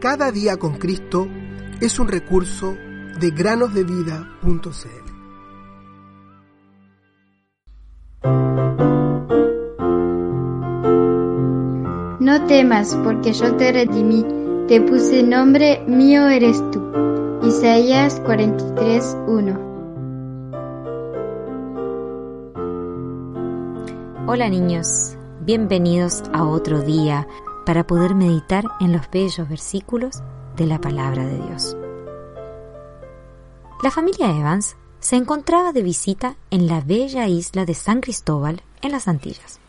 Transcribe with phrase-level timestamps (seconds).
[0.00, 1.28] Cada día con Cristo
[1.78, 2.74] es un recurso
[3.20, 4.30] de granosdevida.cl.
[12.18, 14.24] No temas, porque yo te redimí,
[14.68, 16.80] te puse nombre, mío eres tú.
[17.46, 19.70] Isaías 43, 1.
[24.26, 27.26] Hola niños, bienvenidos a otro día
[27.70, 30.24] para poder meditar en los bellos versículos
[30.56, 31.76] de la palabra de Dios.
[33.84, 38.90] La familia Evans se encontraba de visita en la bella isla de San Cristóbal en
[38.90, 39.60] las Antillas.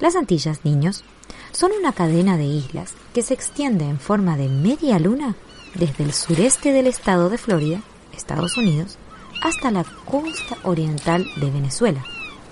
[0.00, 1.04] Las Antillas, niños,
[1.52, 5.36] son una cadena de islas que se extiende en forma de media luna
[5.76, 7.80] desde el sureste del estado de Florida,
[8.12, 8.98] Estados Unidos,
[9.40, 12.04] hasta la costa oriental de Venezuela,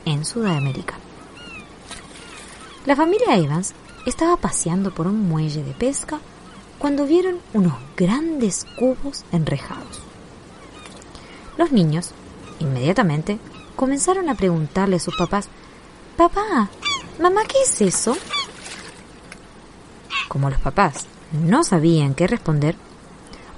[0.04, 1.00] en Sudamérica.
[2.86, 3.74] La familia Evans
[4.06, 6.20] estaba paseando por un muelle de pesca
[6.78, 10.00] cuando vieron unos grandes cubos enrejados.
[11.56, 12.12] Los niños,
[12.60, 13.38] inmediatamente,
[13.74, 15.48] comenzaron a preguntarle a sus papás,
[16.16, 16.68] Papá,
[17.20, 18.16] mamá, ¿qué es eso?
[20.28, 22.76] Como los papás no sabían qué responder,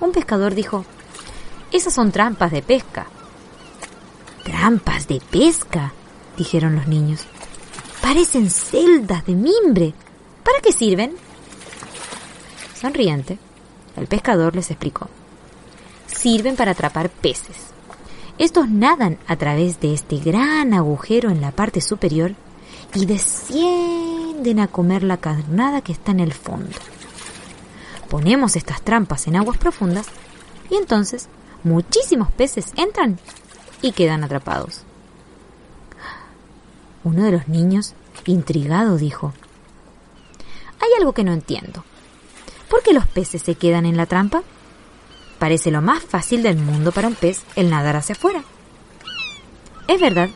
[0.00, 0.84] un pescador dijo,
[1.72, 3.06] Esas son trampas de pesca.
[4.44, 5.92] ¿Trampas de pesca?
[6.36, 7.26] dijeron los niños.
[8.00, 9.94] Parecen celdas de mimbre.
[10.50, 11.12] ¿Para qué sirven?
[12.74, 13.38] Sonriente,
[13.96, 15.08] el pescador les explicó.
[16.08, 17.68] Sirven para atrapar peces.
[18.36, 22.34] Estos nadan a través de este gran agujero en la parte superior
[22.94, 26.76] y descienden a comer la carnada que está en el fondo.
[28.08, 30.08] Ponemos estas trampas en aguas profundas
[30.68, 31.28] y entonces
[31.62, 33.20] muchísimos peces entran
[33.82, 34.82] y quedan atrapados.
[37.04, 37.94] Uno de los niños,
[38.26, 39.32] intrigado, dijo,
[41.00, 41.82] algo que no entiendo.
[42.68, 44.42] ¿Por qué los peces se quedan en la trampa?
[45.38, 48.44] Parece lo más fácil del mundo para un pez el nadar hacia afuera.
[49.88, 50.28] Es verdad,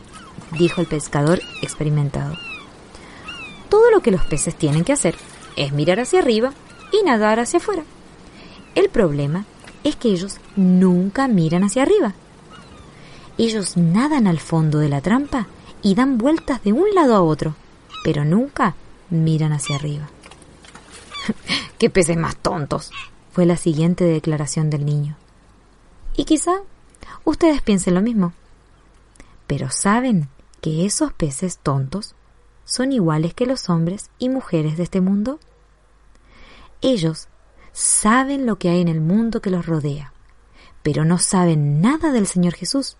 [0.57, 2.35] dijo el pescador experimentado.
[3.69, 5.15] Todo lo que los peces tienen que hacer
[5.55, 6.51] es mirar hacia arriba
[6.91, 7.83] y nadar hacia afuera.
[8.73, 9.45] El problema
[9.83, 12.13] es que ellos nunca miran hacia arriba.
[13.37, 15.47] Ellos nadan al fondo de la trampa
[15.81, 17.55] y dan vueltas de un lado a otro,
[18.03, 18.75] pero nunca
[19.09, 20.09] miran hacia arriba.
[21.77, 22.91] ¡Qué peces más tontos!
[23.31, 25.17] fue la siguiente declaración del niño.
[26.15, 26.61] Y quizá
[27.25, 28.31] ustedes piensen lo mismo.
[29.45, 30.29] Pero ¿saben
[30.61, 32.15] que esos peces tontos
[32.63, 35.39] son iguales que los hombres y mujeres de este mundo?
[36.81, 37.27] Ellos
[37.73, 40.13] saben lo que hay en el mundo que los rodea,
[40.81, 42.95] pero no saben nada del Señor Jesús,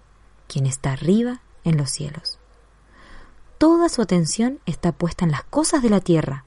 [0.49, 2.39] quien está arriba en los cielos
[3.57, 6.45] toda su atención está puesta en las cosas de la tierra,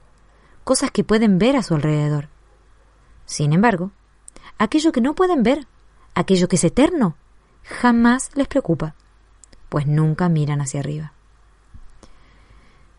[0.63, 2.27] cosas que pueden ver a su alrededor.
[3.25, 3.91] Sin embargo,
[4.57, 5.67] aquello que no pueden ver,
[6.15, 7.15] aquello que es eterno,
[7.63, 8.95] jamás les preocupa,
[9.69, 11.13] pues nunca miran hacia arriba.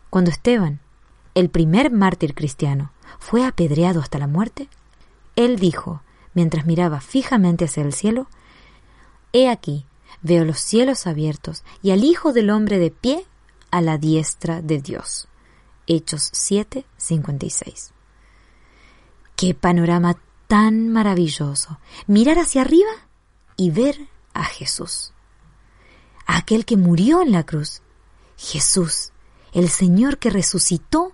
[0.09, 0.79] Cuando Esteban,
[1.35, 4.67] el primer mártir cristiano, fue apedreado hasta la muerte,
[5.35, 6.01] él dijo,
[6.33, 8.27] mientras miraba fijamente hacia el cielo,
[9.33, 9.85] He aquí,
[10.21, 13.25] veo los cielos abiertos y al Hijo del Hombre de pie
[13.71, 15.27] a la diestra de Dios.
[15.87, 17.91] Hechos 7, 56.
[19.35, 21.79] Qué panorama tan maravilloso.
[22.07, 22.91] Mirar hacia arriba
[23.57, 25.13] y ver a Jesús.
[26.27, 27.81] aquel que murió en la cruz.
[28.37, 29.11] Jesús,
[29.53, 31.11] el Señor que resucitó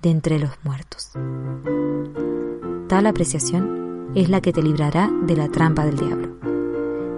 [0.00, 1.10] de entre los muertos.
[2.88, 6.36] Tal apreciación es la que te librará de la trampa del diablo.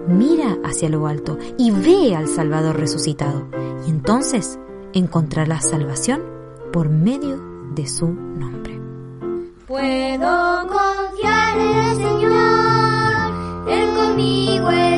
[0.07, 3.47] Mira hacia lo alto y ve al Salvador resucitado,
[3.85, 4.59] y entonces
[4.93, 6.32] encontrará salvación
[6.73, 7.37] por medio
[7.75, 8.81] de su nombre.
[9.67, 14.92] Puedo confiar en el Señor, Él conmigo está.